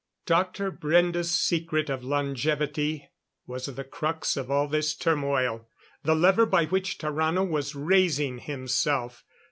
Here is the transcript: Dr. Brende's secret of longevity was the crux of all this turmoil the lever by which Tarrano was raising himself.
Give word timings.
Dr. 0.25 0.71
Brende's 0.71 1.29
secret 1.29 1.87
of 1.87 2.03
longevity 2.03 3.11
was 3.45 3.67
the 3.67 3.83
crux 3.83 4.35
of 4.35 4.49
all 4.49 4.67
this 4.67 4.95
turmoil 4.95 5.69
the 6.01 6.15
lever 6.15 6.47
by 6.47 6.65
which 6.65 6.97
Tarrano 6.97 7.47
was 7.47 7.75
raising 7.75 8.39
himself. 8.39 9.23